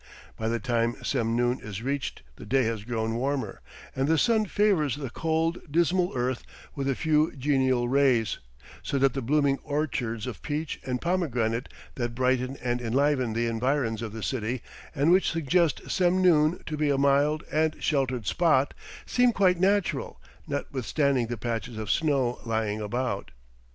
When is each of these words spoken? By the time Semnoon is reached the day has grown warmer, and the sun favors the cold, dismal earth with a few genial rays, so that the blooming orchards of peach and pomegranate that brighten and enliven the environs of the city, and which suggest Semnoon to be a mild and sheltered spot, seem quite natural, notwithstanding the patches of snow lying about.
By 0.35 0.47
the 0.47 0.59
time 0.59 0.95
Semnoon 1.03 1.59
is 1.59 1.83
reached 1.83 2.23
the 2.35 2.43
day 2.43 2.63
has 2.63 2.83
grown 2.85 3.17
warmer, 3.17 3.61
and 3.95 4.07
the 4.07 4.17
sun 4.17 4.47
favors 4.47 4.95
the 4.95 5.11
cold, 5.11 5.61
dismal 5.71 6.11
earth 6.15 6.43
with 6.73 6.89
a 6.89 6.95
few 6.95 7.35
genial 7.35 7.87
rays, 7.87 8.39
so 8.81 8.97
that 8.97 9.13
the 9.13 9.21
blooming 9.21 9.59
orchards 9.63 10.25
of 10.25 10.41
peach 10.41 10.79
and 10.83 11.01
pomegranate 11.01 11.69
that 11.93 12.15
brighten 12.15 12.57
and 12.63 12.81
enliven 12.81 13.33
the 13.33 13.45
environs 13.45 14.01
of 14.01 14.11
the 14.11 14.23
city, 14.23 14.63
and 14.95 15.11
which 15.11 15.29
suggest 15.29 15.81
Semnoon 15.87 16.63
to 16.65 16.75
be 16.75 16.89
a 16.89 16.97
mild 16.97 17.43
and 17.51 17.75
sheltered 17.79 18.25
spot, 18.25 18.73
seem 19.05 19.31
quite 19.31 19.59
natural, 19.59 20.19
notwithstanding 20.47 21.27
the 21.27 21.37
patches 21.37 21.77
of 21.77 21.91
snow 21.91 22.39
lying 22.43 22.81
about. 22.81 23.29